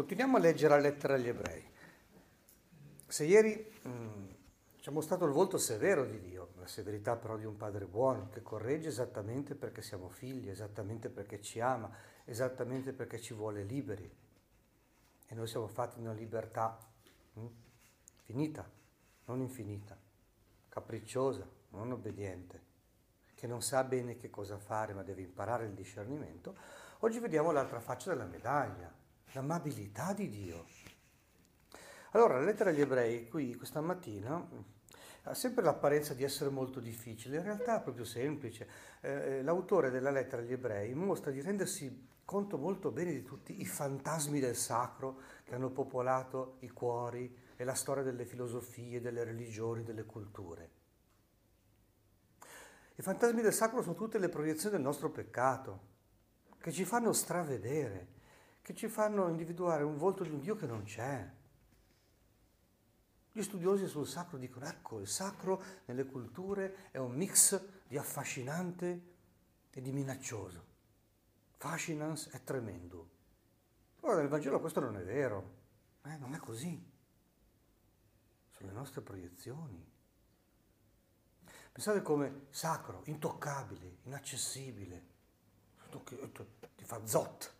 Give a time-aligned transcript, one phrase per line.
[0.00, 1.62] Continuiamo a leggere la lettera agli ebrei.
[3.06, 4.28] Se ieri mm,
[4.78, 8.30] ci ha mostrato il volto severo di Dio, la severità però di un padre buono
[8.30, 11.94] che corregge esattamente perché siamo figli, esattamente perché ci ama,
[12.24, 14.10] esattamente perché ci vuole liberi.
[15.26, 16.78] E noi siamo fatti in una libertà
[17.34, 17.46] mh, mm,
[18.24, 18.70] finita,
[19.26, 19.98] non infinita,
[20.70, 22.62] capricciosa, non obbediente,
[23.34, 26.56] che non sa bene che cosa fare ma deve imparare il discernimento.
[27.00, 28.99] Oggi vediamo l'altra faccia della medaglia,
[29.32, 30.64] l'amabilità di Dio.
[32.12, 34.46] Allora, la lettera agli ebrei qui questa mattina
[35.24, 38.68] ha sempre l'apparenza di essere molto difficile, in realtà è proprio semplice.
[39.00, 43.60] Eh, eh, l'autore della lettera agli ebrei mostra di rendersi conto molto bene di tutti
[43.60, 49.24] i fantasmi del sacro che hanno popolato i cuori e la storia delle filosofie, delle
[49.24, 50.70] religioni, delle culture.
[52.94, 55.88] I fantasmi del sacro sono tutte le proiezioni del nostro peccato,
[56.60, 58.18] che ci fanno stravedere,
[58.62, 61.28] che ci fanno individuare un volto di un Dio che non c'è.
[63.32, 69.08] Gli studiosi sul sacro dicono, ecco, il sacro nelle culture è un mix di affascinante
[69.70, 70.64] e di minaccioso.
[71.56, 73.08] Fascinans è tremendo.
[74.00, 75.58] Ora nel Vangelo questo non è vero,
[76.04, 76.90] eh, non è così.
[78.50, 79.88] Sono le nostre proiezioni.
[81.70, 85.06] Pensate come sacro, intoccabile, inaccessibile,
[86.76, 87.54] ti fa zot.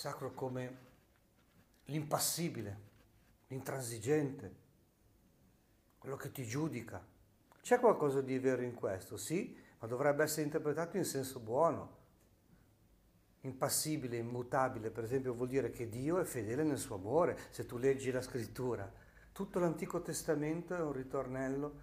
[0.00, 0.76] Sacro come
[1.84, 2.80] l'impassibile,
[3.48, 4.54] l'intransigente,
[5.98, 7.06] quello che ti giudica.
[7.60, 11.98] C'è qualcosa di vero in questo, sì, ma dovrebbe essere interpretato in senso buono.
[13.42, 17.76] Impassibile, immutabile, per esempio, vuol dire che Dio è fedele nel suo amore, se tu
[17.76, 18.90] leggi la scrittura.
[19.32, 21.80] Tutto l'Antico Testamento è un ritornello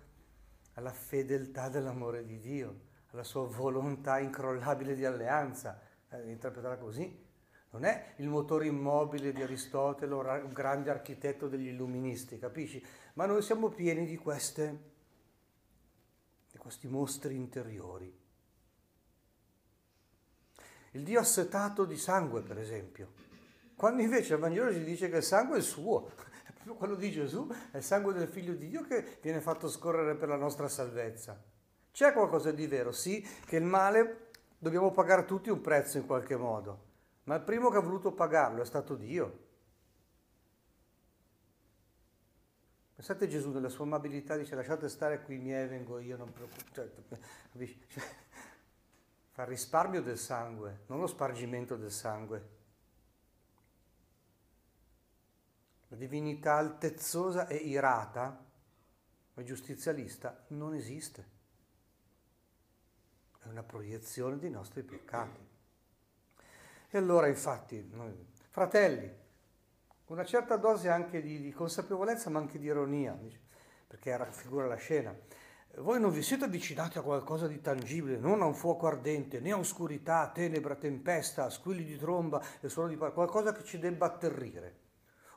[0.73, 2.79] alla fedeltà dell'amore di Dio,
[3.11, 7.25] alla sua volontà incrollabile di alleanza, eh, interpretata così
[7.71, 12.83] non è il motore immobile di Aristotele, un grande architetto degli illuministi, capisci?
[13.13, 14.79] Ma noi siamo pieni di, queste,
[16.51, 18.25] di questi mostri interiori.
[20.91, 23.11] Il Dio assetato di sangue, per esempio,
[23.75, 26.11] quando invece il Vangelo ci dice che il sangue è suo,
[26.45, 29.69] è proprio quello di Gesù, è il sangue del Figlio di Dio che viene fatto
[29.69, 31.39] scorrere per la nostra salvezza.
[31.91, 36.37] C'è qualcosa di vero, sì, che il male dobbiamo pagare tutti un prezzo in qualche
[36.37, 36.86] modo
[37.27, 39.45] ma il primo che ha voluto pagarlo è stato Dio.
[42.95, 46.71] Pensate Gesù nella sua amabilità dice lasciate stare qui i miei, vengo io, non preoccupate.
[46.71, 46.89] Cioè,
[47.87, 48.03] cioè,
[49.31, 52.55] fa risparmio del sangue, non lo spargimento del sangue.
[55.89, 58.45] La divinità altezzosa e irata,
[59.33, 61.35] ma giustizialista, non esiste.
[63.39, 65.46] È una proiezione dei nostri peccati.
[66.89, 68.13] E allora infatti, noi,
[68.49, 69.13] fratelli,
[70.07, 73.17] una certa dose anche di, di, consapevolezza ma anche di ironia,
[73.85, 75.13] perché raffigura la scena.
[75.79, 79.51] Voi non vi siete avvicinati a qualcosa di tangibile, non a un fuoco ardente, né
[79.51, 84.05] a oscurità, tenebra, tempesta, squilli di tromba e suono di parola, qualcosa che ci debba
[84.05, 84.85] atterrire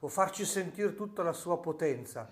[0.01, 2.29] o farci sentire tutta la sua potenza.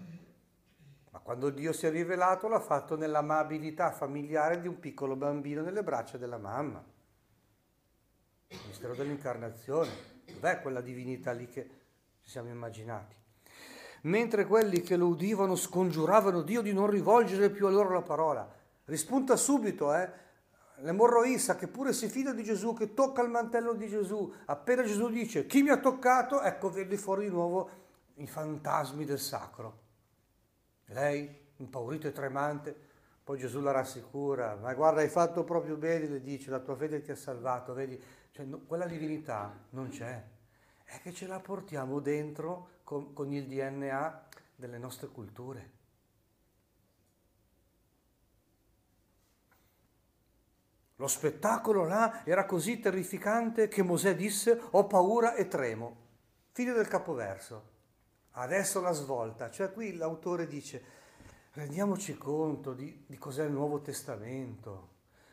[1.11, 5.83] Ma quando Dio si è rivelato l'ha fatto nell'amabilità familiare di un piccolo bambino nelle
[5.83, 6.97] braccia della mamma
[8.48, 9.91] il mistero dell'incarnazione,
[10.32, 11.69] dov'è quella divinità lì che
[12.22, 13.14] ci siamo immaginati?
[14.03, 18.48] Mentre quelli che lo udivano scongiuravano Dio di non rivolgere più a loro la parola.
[18.84, 20.26] Rispunta subito, eh?
[20.76, 24.32] L'emorroissa che pure si fida di Gesù, che tocca il mantello di Gesù.
[24.44, 27.70] Appena Gesù dice chi mi ha toccato, ecco vedi fuori di nuovo
[28.15, 29.86] i fantasmi del sacro.
[30.86, 32.75] Lei, impaurita e tremante,
[33.25, 37.03] poi Gesù la rassicura, ma guarda hai fatto proprio bene, le dice, la tua fede
[37.03, 38.00] ti ha salvato, vedi,
[38.38, 40.22] cioè, no, quella divinità non c'è,
[40.84, 45.71] è che ce la portiamo dentro con, con il DNA delle nostre culture.
[50.97, 56.07] Lo spettacolo là era così terrificante che Mosè disse ho paura e tremo.
[56.53, 57.77] Fine del capoverso.
[58.33, 60.97] Adesso la svolta, cioè qui l'autore dice
[61.54, 64.91] rendiamoci conto di, di cos'è il Nuovo Testamento,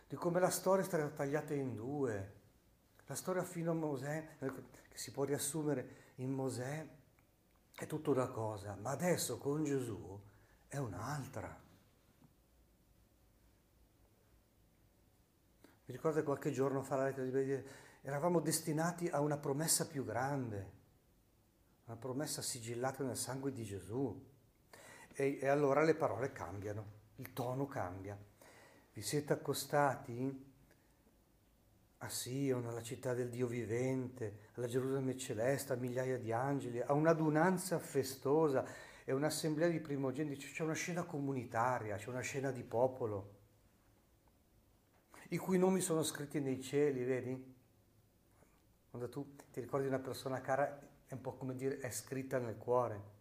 [0.07, 2.34] di come la storia è stata tagliata in due,
[3.07, 6.87] la storia fino a Mosè, che si può riassumere in Mosè,
[7.73, 10.19] è tutta una cosa, ma adesso con Gesù
[10.67, 11.63] è un'altra.
[15.87, 17.63] Mi ricordo che qualche giorno fa la lettera di Bedia,
[18.01, 20.71] eravamo destinati a una promessa più grande,
[21.85, 24.33] una promessa sigillata nel sangue di Gesù.
[25.13, 26.85] E, e allora le parole cambiano,
[27.17, 28.17] il tono cambia.
[28.93, 30.53] Vi siete accostati
[31.99, 36.93] a Sion, alla città del Dio vivente, alla Gerusalemme celeste, a migliaia di angeli, a
[36.93, 38.65] un'adunanza festosa
[39.03, 43.33] e un'assemblea di primogeniti, c'è una scena comunitaria, c'è una scena di popolo,
[45.29, 47.53] i cui nomi sono scritti nei cieli, vedi?
[48.89, 52.57] Quando tu ti ricordi una persona cara, è un po' come dire, è scritta nel
[52.57, 53.13] cuore.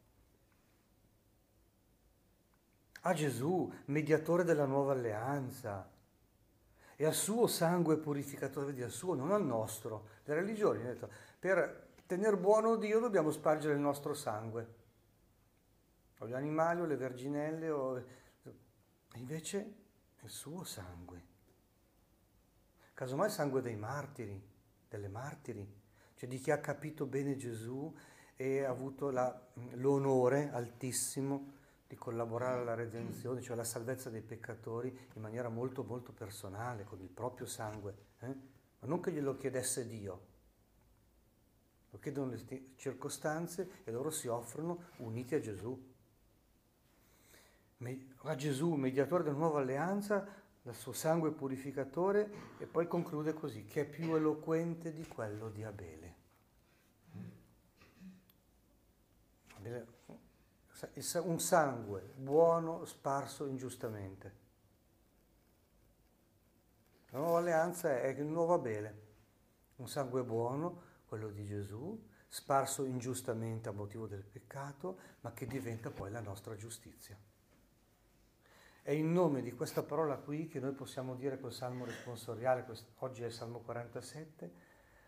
[3.02, 5.90] A Gesù, mediatore della nuova alleanza,
[6.96, 10.08] e al suo sangue purificatore, vedi, al suo, non al nostro.
[10.24, 14.74] Le religioni detto, per tenere buono Dio dobbiamo spargere il nostro sangue,
[16.18, 18.02] o gli animali, o le verginelle, o...
[19.14, 19.74] invece
[20.16, 21.32] è il suo sangue.
[22.94, 24.40] Casomai il sangue dei martiri,
[24.88, 25.82] delle martiri,
[26.14, 27.92] cioè di chi ha capito bene Gesù
[28.36, 29.36] e ha avuto la,
[29.72, 31.62] l'onore altissimo
[31.94, 37.00] di collaborare alla redenzione, cioè alla salvezza dei peccatori in maniera molto molto personale, con
[37.00, 38.26] il proprio sangue, eh?
[38.80, 40.32] ma non che glielo chiedesse Dio.
[41.90, 45.92] Lo chiedono le circostanze e loro si offrono uniti a Gesù.
[48.22, 50.26] A Gesù, mediatore della nuova alleanza,
[50.62, 55.62] dal suo sangue purificatore e poi conclude così, che è più eloquente di quello di
[55.62, 56.14] Abele.
[59.56, 59.86] Abele
[61.22, 64.42] un sangue buono sparso ingiustamente.
[67.10, 69.02] La nuova alleanza è il nuovo Abele,
[69.76, 75.90] un sangue buono, quello di Gesù, sparso ingiustamente a motivo del peccato, ma che diventa
[75.90, 77.16] poi la nostra giustizia.
[78.82, 82.66] È in nome di questa parola qui che noi possiamo dire col Salmo responsoriale,
[82.98, 84.52] oggi è il Salmo 47,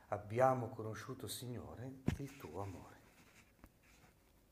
[0.08, 2.95] abbiamo conosciuto, Signore, il tuo amore.